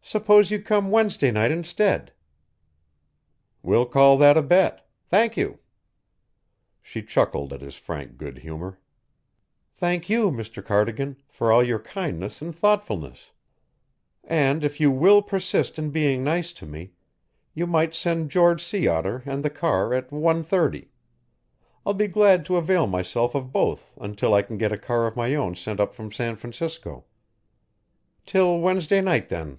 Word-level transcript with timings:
"Suppose 0.00 0.50
you 0.50 0.62
come 0.62 0.90
Wednesday 0.90 1.30
night 1.30 1.50
instead." 1.50 2.14
"We'll 3.62 3.84
call 3.84 4.16
that 4.16 4.38
a 4.38 4.42
bet. 4.42 4.88
Thank 5.06 5.36
you." 5.36 5.58
She 6.80 7.02
chuckled 7.02 7.52
at 7.52 7.60
his 7.60 7.74
frank 7.74 8.16
good 8.16 8.38
humour. 8.38 8.78
"Thank 9.76 10.08
YOU, 10.08 10.30
Mr 10.30 10.64
Cardigan, 10.64 11.16
for 11.28 11.52
all 11.52 11.62
your 11.62 11.78
kindness 11.80 12.40
and 12.40 12.56
thoughtfulness; 12.56 13.32
and 14.24 14.64
if 14.64 14.80
you 14.80 14.90
WILL 14.90 15.20
persist 15.22 15.78
in 15.78 15.90
being 15.90 16.24
nice 16.24 16.54
to 16.54 16.64
me, 16.64 16.92
you 17.52 17.66
might 17.66 17.92
send 17.92 18.30
George 18.30 18.64
Sea 18.64 18.88
Otter 18.88 19.22
and 19.26 19.44
the 19.44 19.50
car 19.50 19.92
at 19.92 20.10
one 20.10 20.42
thirty. 20.42 20.88
I'll 21.84 21.92
be 21.92 22.08
glad 22.08 22.46
to 22.46 22.56
avail 22.56 22.86
myself 22.86 23.34
of 23.34 23.52
both 23.52 23.92
until 24.00 24.32
I 24.32 24.40
can 24.40 24.56
get 24.56 24.72
a 24.72 24.78
car 24.78 25.06
of 25.06 25.16
my 25.16 25.34
own 25.34 25.54
sent 25.54 25.80
up 25.80 25.92
from 25.92 26.10
San 26.12 26.36
Francisco. 26.36 27.04
Till 28.24 28.58
Wednesday 28.58 29.02
night, 29.02 29.28
then. 29.28 29.58